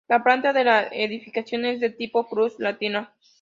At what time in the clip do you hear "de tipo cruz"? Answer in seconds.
1.79-2.55